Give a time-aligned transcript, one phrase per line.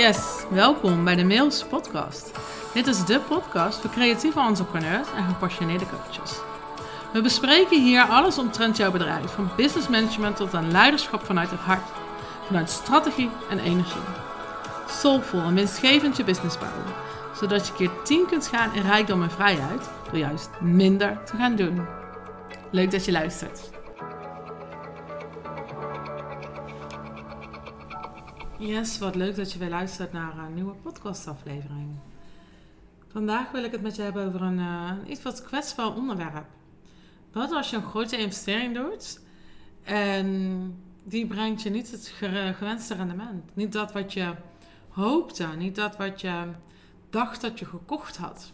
[0.00, 2.30] Yes, welkom bij de Mails Podcast.
[2.74, 6.40] Dit is de podcast voor creatieve entrepreneurs en gepassioneerde coaches.
[7.12, 11.60] We bespreken hier alles omtrent jouw bedrijf, van business management tot aan leiderschap vanuit het
[11.60, 11.88] hart,
[12.46, 14.00] vanuit strategie en energie.
[14.88, 16.84] Soulful en winstgevend je business bouwen,
[17.34, 21.56] zodat je keer 10 kunt gaan in rijkdom en vrijheid door juist minder te gaan
[21.56, 21.86] doen.
[22.70, 23.79] Leuk dat je luistert.
[28.60, 31.88] Yes, wat leuk dat je weer luistert naar een nieuwe podcastaflevering.
[33.08, 36.46] Vandaag wil ik het met je hebben over een, uh, iets wat kwetsbaar onderwerp.
[37.32, 39.20] Wat als je een grote investering doet
[39.82, 42.12] en die brengt je niet het
[42.56, 43.56] gewenste rendement.
[43.56, 44.34] Niet dat wat je
[44.88, 46.44] hoopte, niet dat wat je
[47.10, 48.52] dacht dat je gekocht had.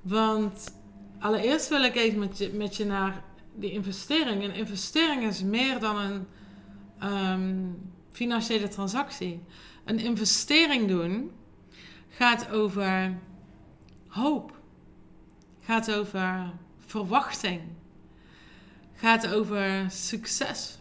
[0.00, 0.74] Want
[1.18, 3.22] allereerst wil ik even met je, met je naar
[3.54, 4.44] die investering.
[4.44, 6.26] Een investering is meer dan een
[7.12, 9.40] um, financiële transactie.
[9.84, 11.30] Een investering doen
[12.08, 13.18] gaat over
[14.06, 14.60] hoop,
[15.60, 16.52] gaat over
[16.86, 17.60] verwachting,
[18.94, 20.78] gaat over succes.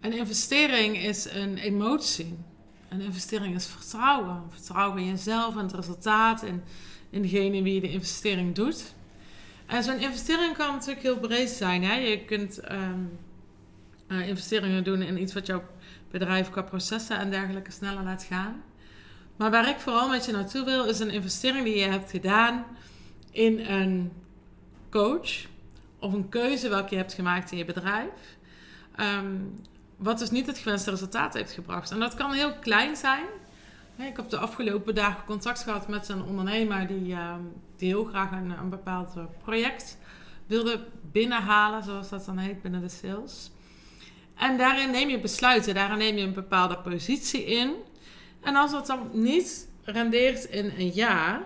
[0.00, 2.38] Een investering is een emotie.
[2.88, 4.42] Een investering is vertrouwen.
[4.50, 6.64] Vertrouwen in jezelf en het resultaat en
[7.10, 8.94] in degene wie je de investering doet.
[9.66, 11.84] En zo'n investering kan natuurlijk heel breed zijn.
[11.84, 11.94] Hè?
[11.94, 13.04] Je kunt ehm,
[14.12, 15.62] uh, investeringen doen in iets wat jouw
[16.10, 18.62] bedrijf qua processen en dergelijke sneller laat gaan.
[19.36, 22.64] Maar waar ik vooral met je naartoe wil, is een investering die je hebt gedaan
[23.30, 24.12] in een
[24.90, 25.30] coach
[25.98, 28.36] of een keuze welke je hebt gemaakt in je bedrijf.
[28.96, 29.36] Ehm,
[29.96, 31.90] wat dus niet het gewenste resultaat heeft gebracht.
[31.90, 33.24] En dat kan heel klein zijn.
[33.96, 37.40] Ik heb de afgelopen dagen contact gehad met een ondernemer die, ehm,
[37.78, 39.98] heel graag een, een bepaald project
[40.46, 43.50] wilde binnenhalen, zoals dat dan heet binnen de sales.
[44.36, 47.74] En daarin neem je besluiten, daarin neem je een bepaalde positie in.
[48.40, 51.42] En als dat dan niet rendeert in een jaar,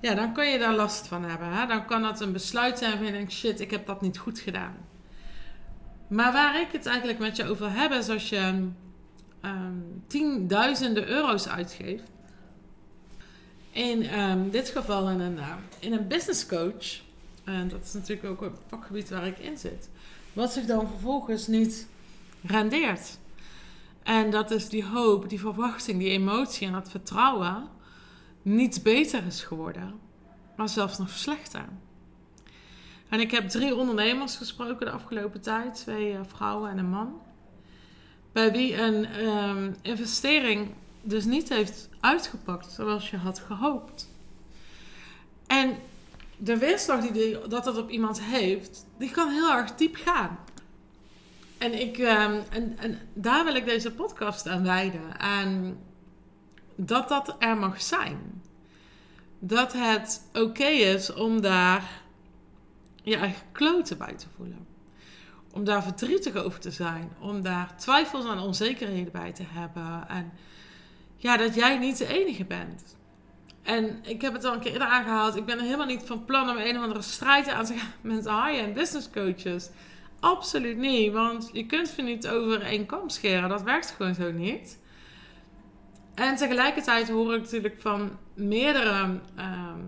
[0.00, 1.52] ja, dan kan je daar last van hebben.
[1.52, 1.66] Hè?
[1.66, 4.38] Dan kan dat een besluit zijn van je denkt, shit, ik heb dat niet goed
[4.38, 4.76] gedaan.
[6.08, 8.68] Maar waar ik het eigenlijk met je over heb, is als je
[9.44, 12.10] um, tienduizenden euro's uitgeeft.
[13.70, 17.02] In um, dit geval in een, uh, in een business coach.
[17.44, 19.88] En dat is natuurlijk ook een vakgebied waar ik in zit.
[20.32, 21.86] Wat zich dan vervolgens niet
[22.46, 23.18] rendeert.
[24.02, 27.68] En dat is die hoop, die verwachting, die emotie en dat vertrouwen
[28.42, 30.00] niet beter is geworden,
[30.56, 31.68] maar zelfs nog slechter.
[33.08, 37.20] En ik heb drie ondernemers gesproken de afgelopen tijd, twee eh, vrouwen en een man,
[38.32, 40.70] bij wie een ehm, investering
[41.02, 44.12] dus niet heeft uitgepakt zoals je had gehoopt.
[45.46, 45.76] En
[46.36, 50.38] de weerslag die, die dat dat op iemand heeft, die kan heel erg diep gaan.
[51.64, 52.40] En, ik, ehm,
[52.78, 55.18] en, daar wil ik deze podcast aan wijden.
[55.18, 55.78] En
[56.76, 58.42] dat dat er mag zijn.
[59.38, 62.02] Dat het oké is om daar
[63.02, 64.66] je eigen kloten bij te voelen.
[65.52, 67.12] Om daar verdrietig over te zijn.
[67.20, 70.08] Om daar twijfels en onzekerheden bij te hebben.
[70.08, 70.32] En
[71.16, 72.96] ja, dat jij niet de enige bent.
[73.62, 75.36] En ik heb het al een keer eerder aangehaald.
[75.36, 78.24] Ik ben helemaal niet van plan om een of andere strijd aan te gaan met
[78.24, 79.70] high-end business coaches.
[80.24, 83.48] Absoluut niet, want je kunt ze niet over één kam scheren.
[83.48, 84.78] Dat werkt gewoon zo niet.
[86.14, 89.80] En tegelijkertijd hoor ik natuurlijk van meerdere ehm,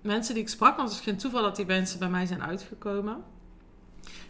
[0.00, 2.42] mensen die ik sprak, want het is geen toeval dat die mensen bij mij zijn
[2.42, 3.24] uitgekomen.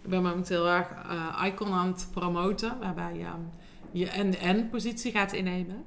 [0.02, 3.50] Ik ben momenteel erg uh, Icon aan het promoten, waarbij je um,
[3.90, 5.84] je end-end positie gaat innemen.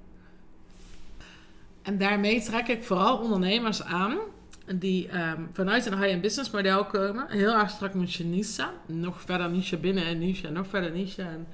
[1.82, 4.18] En daarmee trek ik vooral ondernemers aan
[4.66, 7.30] die um, vanuit een high-end business model komen.
[7.30, 8.70] Heel erg strak met niche.
[8.86, 10.50] Nog verder niche binnen een niche.
[10.50, 11.22] Nog verder niche.
[11.22, 11.48] En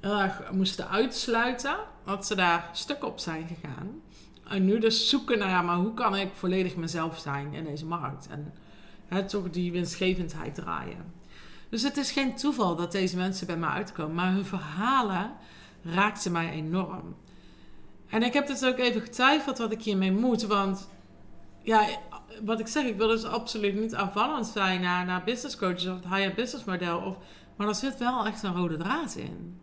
[0.00, 1.76] heel erg moesten uitsluiten.
[2.04, 3.88] Dat ze daar stuk op zijn gegaan.
[4.48, 8.28] En nu dus zoeken naar, maar hoe kan ik volledig mezelf zijn in deze markt?
[8.28, 8.52] En
[9.26, 11.12] toch die winstgevendheid draaien.
[11.68, 14.14] Dus het is geen toeval dat deze mensen bij mij uitkomen.
[14.14, 15.30] Maar hun verhalen
[15.82, 17.16] raakten mij enorm.
[18.08, 20.42] En ik heb dus ook even getwijfeld wat ik hiermee moet.
[20.42, 20.88] Want
[21.62, 21.86] ja,
[22.44, 25.94] wat ik zeg, ik wil dus absoluut niet aanvallend zijn naar, naar business coaches of
[25.94, 26.98] het high-end business model.
[26.98, 27.16] Of,
[27.56, 29.60] maar er zit wel echt een rode draad in.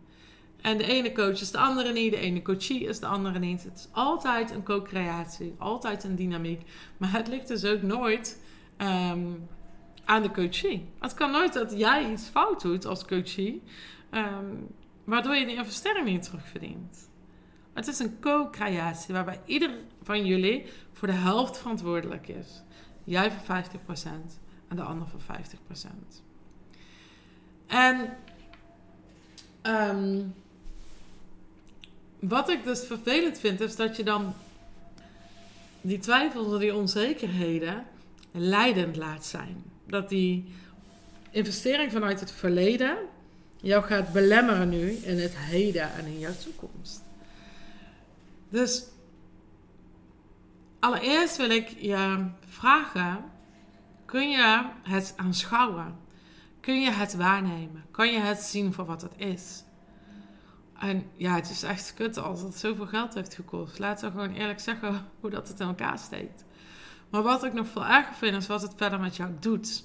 [0.60, 3.64] En de ene coach is de andere niet, de ene coachie is de andere niet.
[3.64, 6.70] Het is altijd een co-creatie, altijd een dynamiek.
[6.96, 8.42] Maar het ligt dus ook nooit
[8.76, 9.26] ehm,
[10.04, 10.88] aan de coachie.
[11.00, 13.62] Het kan nooit dat jij iets fout doet als coachie,
[14.10, 14.66] um,
[15.04, 17.10] waardoor je die investering niet terugverdient.
[17.72, 19.70] Het is een co-creatie waarbij ieder
[20.02, 22.62] van jullie voor de helft verantwoordelijk is.
[23.04, 24.08] Jij voor 50%
[24.68, 26.22] en de ander voor 50%.
[27.66, 28.16] En
[29.62, 30.34] um,
[32.18, 34.34] wat ik dus vervelend vind, is dat je dan
[35.80, 37.86] die twijfels, die onzekerheden
[38.32, 39.62] leidend laat zijn.
[39.86, 40.44] Dat die
[41.30, 42.96] investering vanuit het verleden
[43.62, 47.02] jou gaat belemmeren nu in het heden en in jouw toekomst.
[48.48, 48.84] Dus
[50.82, 53.24] allereerst wil ik je vragen:
[54.04, 55.96] kun je het aanschouwen?
[56.60, 57.84] Kun je het waarnemen?
[57.90, 59.64] Kan je het zien voor wat het is?
[60.78, 63.78] En ja, het is echt kut als het zoveel geld heeft gekost.
[63.78, 66.44] Laten we gewoon eerlijk zeggen hoe dat het in elkaar steekt.
[67.10, 69.84] Maar wat ik nog veel erger vind, is wat het verder met jou doet.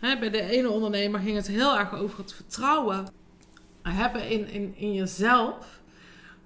[0.00, 3.08] bij de ene ondernemer ging het heel erg over het vertrouwen
[3.82, 5.79] hebben in, in, in jezelf.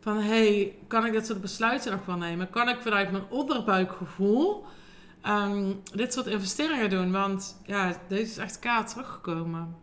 [0.05, 2.51] Van hey, kan ik dit soort besluiten nog wel nemen?
[2.51, 4.65] Kan ik vanuit mijn onderbuikgevoel
[5.27, 7.12] um, dit soort investeringen doen?
[7.12, 9.77] Want ja, deze is echt kaart teruggekomen.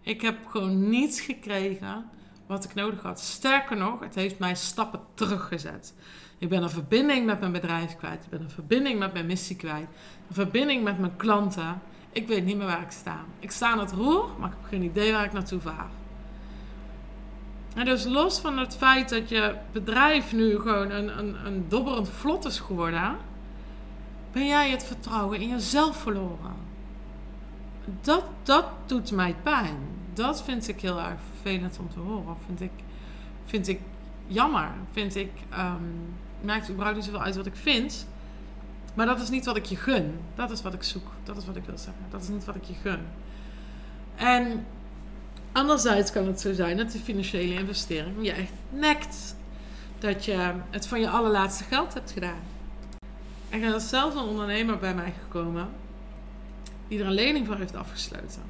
[0.00, 2.10] Ik heb gewoon niets gekregen
[2.46, 3.20] wat ik nodig had.
[3.20, 5.94] Sterker nog, het heeft mij stappen teruggezet.
[6.38, 8.24] Ik ben een verbinding met mijn bedrijf kwijt.
[8.24, 9.88] Ik ben een verbinding met mijn missie kwijt.
[10.28, 11.80] Een verbinding met mijn klanten.
[12.12, 13.24] Ik weet niet meer waar ik sta.
[13.38, 15.88] Ik sta aan het roer, maar ik heb geen idee waar ik naartoe vaar.
[17.74, 22.08] En dus los van het feit dat je bedrijf nu gewoon een, een, een dobberend
[22.08, 23.16] vlot is geworden,
[24.32, 26.54] ben jij het vertrouwen in jezelf verloren.
[28.00, 29.76] Dat, dat doet mij pijn.
[30.12, 32.36] Dat vind ik heel erg vervelend om te horen.
[32.46, 32.70] Vind ik,
[33.44, 33.80] vind ik
[34.26, 34.68] jammer.
[34.92, 38.06] Vind ik, um, maakt überhaupt niet zoveel uit wat ik vind.
[38.94, 40.20] Maar dat is niet wat ik je gun.
[40.34, 41.06] Dat is wat ik zoek.
[41.24, 42.04] Dat is wat ik wil zeggen.
[42.10, 43.00] Dat is niet wat ik je gun.
[44.16, 44.66] En
[45.58, 49.36] Anderzijds kan het zo zijn dat de financiële investering je echt nekt.
[49.98, 52.42] Dat je het van je allerlaatste geld hebt gedaan.
[53.50, 55.68] En er is zelfs een ondernemer bij mij gekomen
[56.88, 58.42] die er een lening voor heeft afgesloten.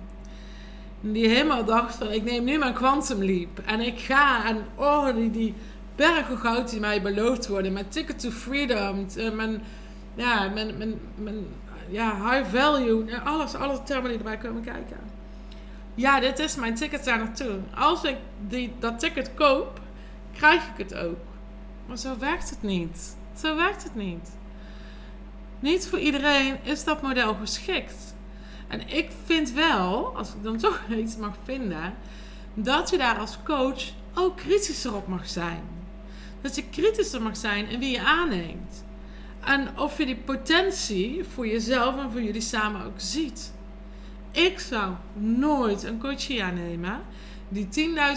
[1.01, 5.15] Die helemaal dacht van ik neem nu mijn quantum leap en ik ga en oh
[5.15, 5.55] die, die
[5.97, 7.73] bergen goud die mij beloofd worden.
[7.73, 9.63] Mijn ticket to freedom, eh, mijn,
[10.15, 10.77] ja, mijn,
[11.17, 11.47] mijn,
[11.91, 15.18] ja, high value, alles, alle termen die erbij komen kijken.
[15.99, 17.59] Ja, dit is mijn ticket daar naartoe.
[17.75, 18.17] Als ik
[18.49, 19.81] die, dat ticket koop,
[20.33, 21.19] krijg ik het ook.
[21.87, 23.17] Maar zo werkt het niet.
[23.41, 24.31] Zo werkt het niet.
[25.61, 28.15] Niet voor iedereen is dat model geschikt.
[28.69, 31.95] En ik vind wel, als ik dan toch iets mag vinden,
[32.55, 33.83] dat je daar als coach
[34.15, 35.63] ook kritischer op mag zijn.
[36.41, 38.85] Dat je kritischer mag zijn in wie je aanneemt.
[39.41, 43.57] En of je die potentie voor jezelf en voor jullie samen ook ziet.
[44.47, 47.01] Ik zou nooit een coachie aannemen
[47.49, 47.69] die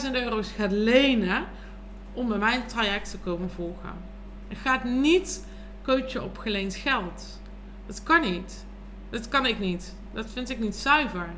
[0.06, 1.46] 10.000 euro's gaat lenen
[2.14, 3.94] om bij mijn traject te komen volgen.
[4.48, 5.46] Ik ga niet
[5.84, 7.40] coachen op geleend geld.
[7.86, 8.66] Dat kan niet.
[9.10, 9.96] Dat kan ik niet.
[10.14, 11.30] Dat vind ik niet zuiver.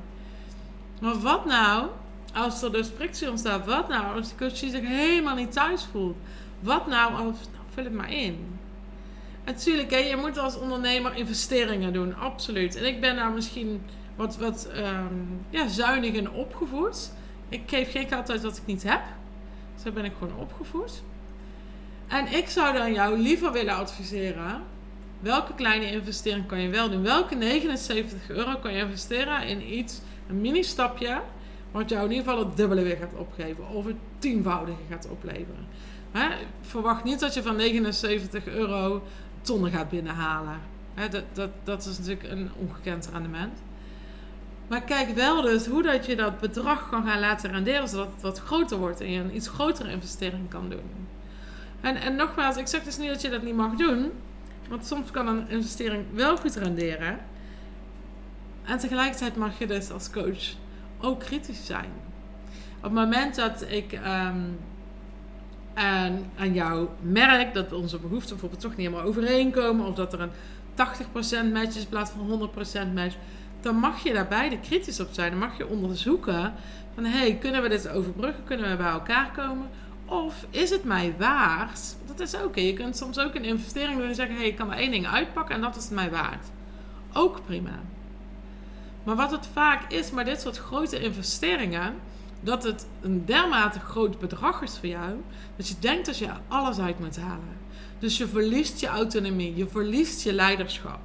[1.01, 1.89] Maar wat nou
[2.33, 3.65] als er dus frictie ontstaat?
[3.65, 6.17] Wat nou als de coachie zich helemaal niet thuis voelt?
[6.59, 7.35] Wat nou als...
[7.51, 8.59] Nou, vul het maar in.
[9.45, 12.15] Natuurlijk, hè, je moet als ondernemer investeringen doen.
[12.15, 12.75] Absoluut.
[12.75, 13.81] En ik ben daar misschien
[14.15, 17.11] wat, wat um, ja, zuinig en opgevoed.
[17.49, 19.01] Ik geef geen geld uit wat ik niet heb.
[19.83, 21.03] Zo ben ik gewoon opgevoed.
[22.07, 24.61] En ik zou dan jou liever willen adviseren.
[25.19, 27.03] Welke kleine investering kan je wel doen?
[27.03, 31.21] Welke 79 euro kan je investeren in iets, een mini stapje,
[31.71, 35.67] wat jou in ieder geval het dubbele weer gaat opgeven of het tienvoudige gaat opleveren.
[36.61, 39.03] Verwacht niet dat je van 79 euro
[39.41, 40.59] tonnen gaat binnenhalen.
[41.09, 43.59] Dat, dat, dat is natuurlijk een ongekend rendement.
[44.67, 48.21] Maar kijk wel dus hoe dat je dat bedrag kan gaan laten renderen, zodat het
[48.21, 51.07] wat groter wordt en je een iets grotere investering kan doen.
[51.81, 54.11] En, en nogmaals, ik zeg dus niet dat je dat niet mag doen,
[54.69, 57.19] want soms kan een investering wel goed renderen.
[58.63, 60.55] En tegelijkertijd mag je dus als coach
[60.99, 61.89] ook kritisch zijn.
[62.77, 63.99] Op het moment dat ik
[65.73, 70.21] aan, aan jou merk dat onze behoeften bijvoorbeeld toch niet helemaal overeenkomen, of dat er
[70.21, 70.31] een
[71.49, 72.49] 80% match is in plaats van
[72.89, 73.15] 100% match
[73.63, 75.29] dan mag je daar beide kritisch op zijn.
[75.29, 76.53] Dan mag je onderzoeken
[76.93, 78.43] van, hey, kunnen we dit overbruggen?
[78.43, 79.69] Kunnen we bij elkaar komen?
[80.05, 81.95] Of is het mij waard?
[82.05, 82.59] Dat is oké.
[82.59, 85.07] Je kunt soms ook een investering doen en zeggen, hey, ik kan er één ding
[85.07, 86.47] uitpakken en dat is het mij waard.
[87.13, 87.79] Ook prima.
[89.03, 91.93] Maar wat het vaak is, maar dit soort grote investeringen,
[92.39, 95.21] dat het een dermate groot bedrag is voor jou,
[95.55, 97.57] dat je denkt dat je alles uit moet halen.
[97.99, 100.99] Dus je verliest je autonomie, je verliest je leiderschap.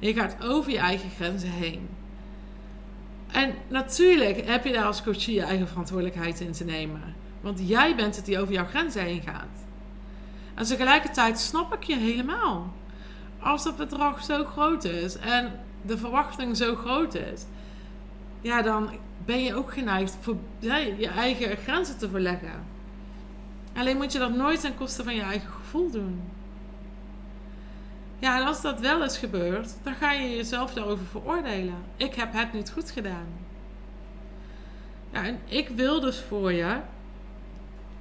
[0.00, 1.88] En je gaat over je eigen grenzen heen.
[3.32, 7.14] En natuurlijk heb je daar als coachie je eigen verantwoordelijkheid in te nemen.
[7.40, 9.66] Want jij bent het die over jouw grenzen heen gaat.
[10.54, 12.72] En tegelijkertijd snap ik je helemaal.
[13.38, 17.44] Als dat bedrag zo groot is en de verwachting zo groot is,
[18.40, 18.90] ja, dan
[19.24, 22.66] ben je ook geneigd voor je eigen grenzen te verleggen.
[23.74, 26.20] Alleen moet je dat nooit ten koste van je eigen gevoel doen.
[28.20, 31.74] Ja, en als dat wel is gebeurd, dan ga je jezelf daarover veroordelen.
[31.96, 33.26] Ik heb het niet goed gedaan.
[35.12, 36.76] Ja, en ik wil dus voor je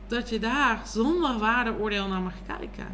[0.07, 2.87] dat je daar zonder waardeoordeel naar mag kijken.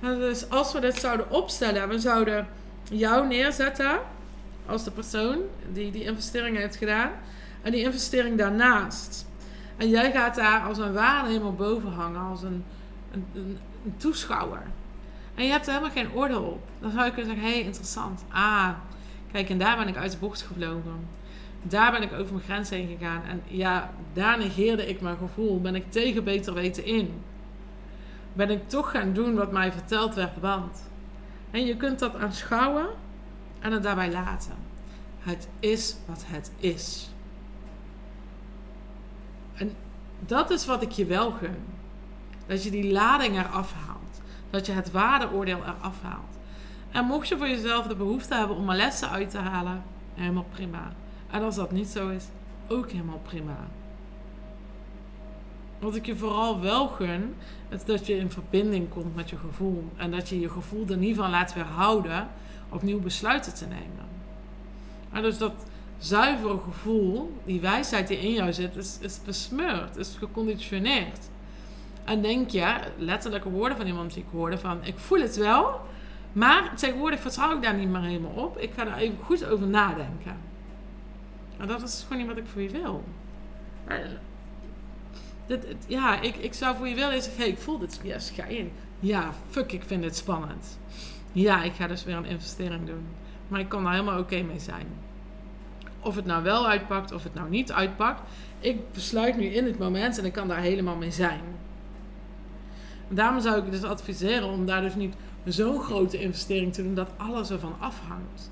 [0.00, 2.48] Dus als we dit zouden opstellen, we zouden
[2.90, 3.98] jou neerzetten
[4.66, 5.38] als de persoon
[5.72, 7.10] die die investering heeft gedaan
[7.62, 9.26] en die investering daarnaast.
[9.76, 12.64] En jij gaat daar als een helemaal boven hangen, als een,
[13.12, 14.62] een, een toeschouwer.
[15.34, 16.62] En je hebt er helemaal geen oordeel op.
[16.80, 18.24] Dan zou je kunnen zeggen, hé, hey, interessant.
[18.28, 18.70] Ah,
[19.32, 21.08] kijk, en daar ben ik uit de bocht gevlogen.
[21.62, 23.22] Daar ben ik over mijn grens heen gegaan.
[23.22, 25.60] En ja, daar negeerde ik mijn gevoel.
[25.60, 27.22] Ben ik tegen beter weten in.
[28.32, 30.90] Ben ik toch gaan doen wat mij verteld werd, want.
[31.50, 32.86] En je kunt dat aanschouwen
[33.60, 34.54] en het daarbij laten.
[35.20, 37.10] Het is wat het is.
[39.54, 39.74] En
[40.18, 41.64] dat is wat ik je wel gun.
[42.46, 43.99] Dat je die lading eraf haalt.
[44.50, 46.38] Dat je het waardeoordeel eraf haalt.
[46.90, 49.82] En mocht je voor jezelf de behoefte hebben om er lessen uit te halen,
[50.14, 50.92] helemaal prima.
[51.30, 52.24] En als dat niet zo is,
[52.68, 53.56] ook helemaal prima.
[55.78, 57.34] Wat ik je vooral wel gun,
[57.68, 59.84] is dat je in verbinding komt met je gevoel.
[59.96, 62.28] En dat je je gevoel er niet van laat weerhouden
[62.68, 64.08] opnieuw besluiten te nemen.
[65.12, 65.52] En dus dat
[65.98, 71.28] zuivere gevoel, die wijsheid die in jou zit, is, is besmeurd, is geconditioneerd.
[72.10, 75.80] En denk je, letterlijke woorden van iemand die ik hoorde, van ik voel het wel,
[76.32, 78.58] maar tegenwoordig vertrouw ik daar niet meer helemaal op.
[78.58, 80.36] Ik ga daar even goed over nadenken.
[81.56, 83.04] En dat is gewoon niet wat ik voor je wil.
[85.46, 88.00] dit, ja, ik, ik zou voor je willen zeggen, hey, ik voel dit.
[88.02, 88.72] Yes, ga in.
[89.00, 90.78] Ja, fuck, ik vind dit spannend.
[91.32, 93.06] Ja, ik ga dus weer een investering doen.
[93.48, 94.86] Maar ik kan daar helemaal oké mee zijn.
[96.00, 98.22] Of het nou wel uitpakt, of het nou niet uitpakt.
[98.60, 101.40] Ik besluit nu in het moment en ik kan daar helemaal mee zijn.
[103.12, 105.14] Daarom zou ik dus adviseren om daar dus niet
[105.44, 108.50] zo'n grote investering te doen dat alles ervan afhangt.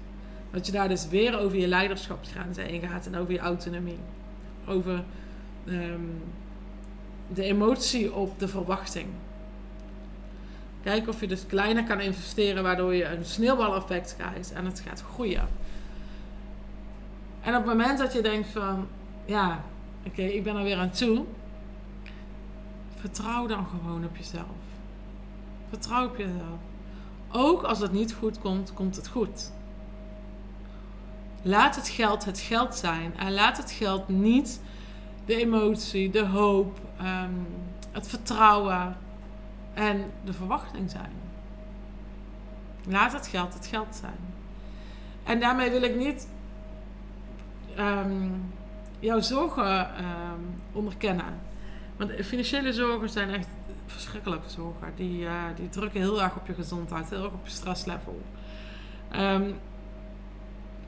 [0.51, 3.99] Dat je daar dus weer over je leiderschapsgrenzen heen gaat en over je autonomie.
[4.67, 5.05] Over
[5.67, 6.01] ehm,
[7.35, 9.07] de emotie op de verwachting.
[10.83, 15.05] Kijk of je dus kleiner kan investeren, waardoor je een sneeuwbaleffect krijgt en het gaat
[15.13, 15.49] groeien.
[17.41, 18.87] En op het moment dat je denkt van,
[19.25, 19.65] ja,
[20.07, 21.25] oké, ik ben er weer aan toe.
[23.01, 24.47] Vertrouw dan gewoon op jezelf.
[25.69, 26.59] Vertrouw op jezelf.
[27.31, 29.53] Ook als het niet goed komt, komt het goed.
[31.43, 33.17] Laat het geld het geld zijn.
[33.17, 34.61] En laat het geld niet
[35.25, 37.31] de emotie, de hoop, ehm,
[37.93, 38.97] het vertrouwen
[39.75, 41.13] en de verwachting zijn.
[42.87, 44.19] Laat het geld het geld zijn.
[45.25, 46.29] En daarmee wil ik niet
[47.79, 48.53] um,
[48.99, 51.41] jouw zorgen um, onderkennen.
[51.99, 53.49] Want financiële zorgen zijn echt
[53.87, 54.93] verschrikkelijke zorgen.
[54.97, 58.21] Die, uh, die drukken heel erg op je gezondheid, heel erg op je stresslevel.
[59.17, 59.55] Um,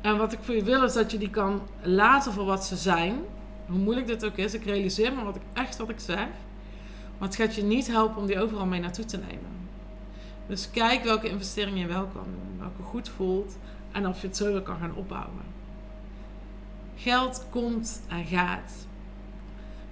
[0.01, 2.77] en wat ik voor je wil is dat je die kan laten voor wat ze
[2.77, 3.19] zijn.
[3.67, 4.55] Hoe moeilijk dit ook is.
[4.55, 6.29] Ik realiseer me wat ik echt wat ik zeg.
[7.19, 9.69] Maar het gaat je niet helpen om die overal mee naartoe te nemen.
[10.47, 12.59] Dus kijk welke investeringen je wel kan doen.
[12.59, 13.57] Welke goed voelt.
[13.93, 15.43] En of je het zo weer kan gaan opbouwen.
[16.97, 18.87] Geld komt en gaat.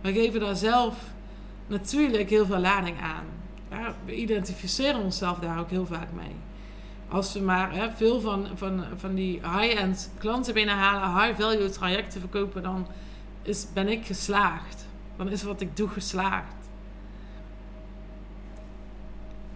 [0.01, 0.95] We geven daar zelf
[1.67, 3.25] natuurlijk heel veel lading aan.
[3.71, 6.35] Ja, we identificeren onszelf daar ook heel vaak mee.
[7.09, 12.63] Als we maar hè, veel van, van, van die high-end klanten binnenhalen, high-value trajecten verkopen,
[12.63, 12.87] dan
[13.43, 14.87] is, ben ik geslaagd.
[15.17, 16.55] Dan is wat ik doe geslaagd.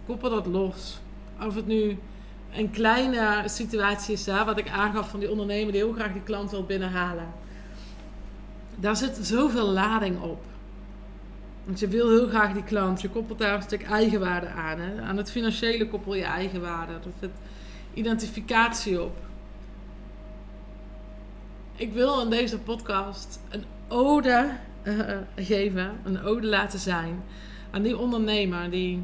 [0.05, 0.99] Koppel dat los.
[1.41, 1.97] Of het nu
[2.53, 6.21] een kleine situatie is, hè, wat ik aangaf van die ondernemer die heel graag die
[6.21, 7.27] klant wil binnenhalen.
[8.83, 10.43] Daar zit zoveel lading op.
[11.65, 13.01] Want je wil heel graag die klant.
[13.01, 14.79] Je koppelt daar een stuk eigenwaarde aan.
[14.79, 15.01] Hè?
[15.01, 16.93] Aan het financiële koppel je eigenwaarde.
[16.93, 17.31] Er zit
[17.93, 19.17] identificatie op.
[21.75, 24.49] Ik wil in deze podcast een ode
[24.83, 25.91] uh, geven.
[26.03, 27.23] Een ode laten zijn.
[27.71, 29.03] Aan die ondernemer die...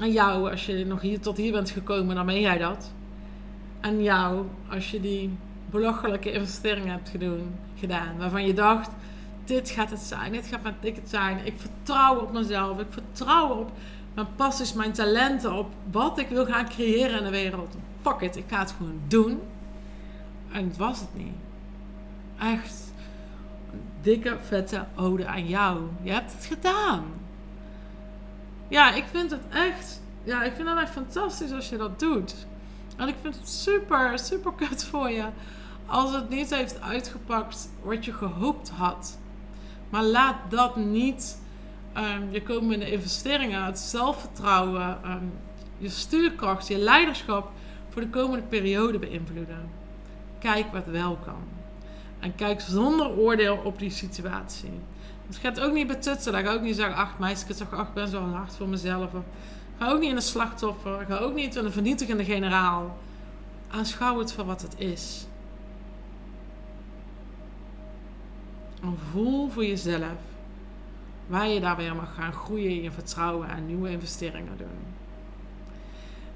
[0.00, 2.92] Aan jou, als je nog hier tot hier bent gekomen, dan ben jij dat.
[3.80, 5.30] Aan jou, als je die
[5.70, 7.10] belachelijke investering hebt
[7.78, 8.18] gedaan.
[8.18, 8.90] Waarvan je dacht
[9.44, 11.46] dit gaat het zijn, dit gaat mijn ticket zijn.
[11.46, 13.70] Ik vertrouw op mezelf, ik vertrouw op
[14.14, 17.76] mijn passies, mijn talenten, op wat ik wil gaan creëren in de wereld.
[18.00, 19.40] Fuck it, ik ga het gewoon doen.
[20.52, 21.34] En het was het niet.
[22.38, 22.92] Echt.
[23.72, 25.80] Een dikke, vette ode aan jou.
[26.02, 27.04] Je hebt het gedaan.
[28.68, 30.00] Ja, ik vind het echt.
[30.24, 32.46] Ja, ik vind het echt fantastisch als je dat doet.
[32.96, 35.24] En ik vind het super, super kut voor je.
[35.90, 39.18] Als het niet heeft uitgepakt wat je gehoopt had.
[39.88, 41.40] Maar laat dat niet
[41.96, 45.24] um, je komende investeringen, het zelfvertrouwen, ehm,
[45.78, 47.50] je stuurkracht, je leiderschap
[47.88, 49.70] voor de komende periode beïnvloeden.
[50.38, 51.42] Kijk wat wel kan.
[52.18, 54.80] En kijk zonder oordeel op die situatie.
[55.26, 56.44] Het gaat ook niet betutsen.
[56.44, 59.10] ga ook niet zeggen, ach meisje, ik toch, ach, ik ben zo hard voor mezelf.
[59.78, 61.04] Ga ook niet in een slachtoffer.
[61.08, 62.98] Ga ook niet in een vernietigende generaal.
[63.70, 65.26] Aanschouw het voor wat het is.
[68.82, 70.18] En voel voor jezelf
[71.26, 74.94] waar je daar weer mag gaan groeien in je vertrouwen en nieuwe investeringen doen.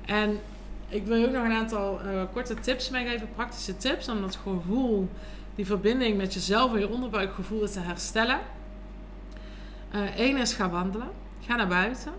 [0.04, 0.40] En
[0.88, 4.36] ik wil je ook nog een aantal uh, korte tips meegeven, praktische tips, om dat
[4.36, 5.08] gevoel,
[5.54, 8.38] die verbinding met jezelf en je onderbuikgevoel te herstellen.
[10.16, 11.10] Eén uh, is ga wandelen.
[11.40, 12.12] Ga naar buiten.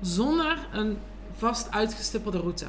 [0.00, 0.98] Zonder een
[1.36, 2.66] vast uitgestippelde route.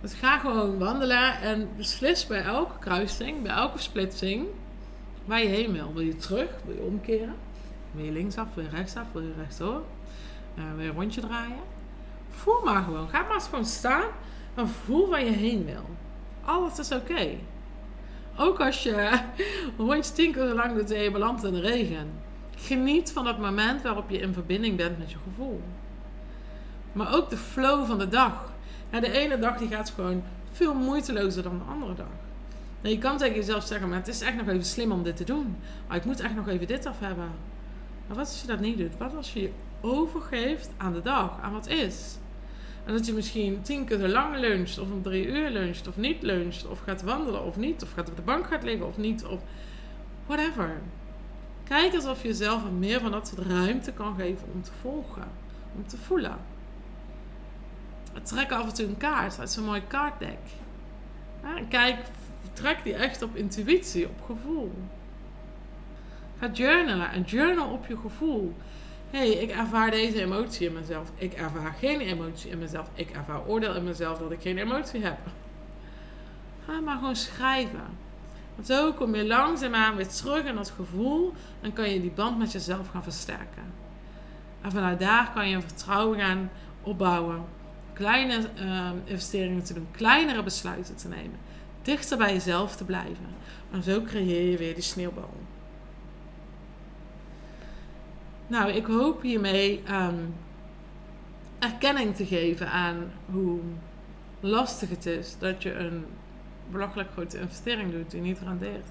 [0.00, 4.46] Dus ga gewoon wandelen en beslis bij elke kruising, bij elke splitsing,
[5.26, 5.92] waar je heen wil.
[5.92, 6.50] Wil je terug?
[6.64, 7.34] Wil je omkeren?
[7.90, 8.46] Wil je linksaf?
[8.54, 9.04] Wil je rechtsaf?
[9.12, 9.82] Wil je rechtdoor?
[10.58, 11.62] Uh, wil je een rondje draaien?
[12.30, 13.08] Voel maar gewoon.
[13.08, 14.08] Ga maar gewoon staan
[14.54, 15.84] en voel waar je heen wil.
[16.44, 17.28] Alles is oké.
[18.36, 19.20] Ook als je
[19.78, 22.10] rondje tien keer lang doet en je belandt in de regen.
[22.56, 25.62] Geniet van dat moment waarop je in verbinding bent met je gevoel.
[26.92, 28.52] Maar ook de flow van de dag.
[28.90, 32.06] de ene dag die gaat gewoon veel moeitelozer dan de andere dag.
[32.86, 35.16] En je kan tegen jezelf zeggen, maar het is echt nog even slim om dit
[35.16, 35.56] te doen.
[35.88, 37.30] Maar ik moet echt nog even dit af hebben.
[38.06, 38.96] Maar wat als je dat niet doet?
[38.98, 39.50] Wat als je je
[39.80, 42.18] overgeeft aan de dag, aan wat is?
[42.84, 45.96] En dat je misschien tien keer te lang luncht, of om drie uur luncht, of
[45.96, 48.96] niet luncht, of gaat wandelen of niet, of gaat op de bank gaat liggen of
[48.96, 49.40] niet, of
[50.26, 50.80] whatever.
[51.64, 55.28] Kijk alsof je jezelf meer van dat soort ruimte kan geven om te volgen,
[55.76, 56.36] om te voelen.
[58.22, 60.38] Trek af en toe een kaart uit zo'n mooi kaartdek.
[61.68, 61.98] kijk,
[62.52, 64.72] trek die echt op intuïtie, op gevoel.
[66.38, 68.54] Ga journalen en journal op je gevoel.
[69.10, 71.10] Hé, hey, ik ervaar deze emotie in mezelf.
[71.14, 72.88] Ik ervaar geen emotie in mezelf.
[72.94, 75.18] Ik ervaar oordeel in mezelf dat ik geen emotie heb.
[76.66, 78.04] Ga maar gewoon schrijven.
[78.54, 82.38] Want zo kom je langzaamaan weer terug in dat gevoel en kan je die band
[82.38, 83.72] met jezelf gaan versterken.
[84.60, 86.50] En vanuit daar kan je een vertrouwen gaan
[86.82, 87.44] opbouwen.
[87.92, 91.38] Kleine uh, investeringen te doen, kleinere besluiten te nemen.
[91.86, 93.26] Dichter bij jezelf te blijven.
[93.70, 95.30] En zo creëer je weer die sneeuwbal.
[98.46, 100.34] Nou, ik hoop hiermee um,
[101.58, 103.60] erkenning te geven aan hoe
[104.40, 106.04] lastig het is dat je een
[106.70, 108.90] belachelijk grote investering doet die niet rendeert.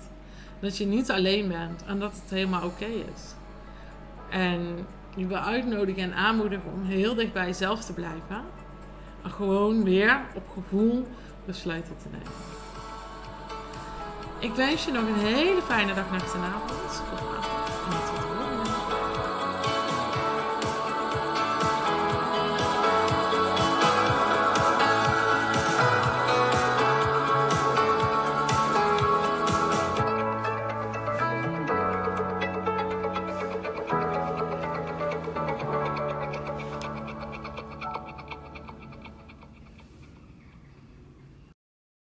[0.60, 3.36] Dat je niet alleen bent en dat het helemaal oké is.
[4.30, 8.42] En je wil uitnodigen en aanmoedigen om heel dicht bij jezelf te blijven.
[9.24, 11.08] En gewoon weer op gevoel
[11.46, 12.65] besluiten te nemen.
[14.46, 17.55] Ik wens je nog een hele fijne dag, nacht en avond.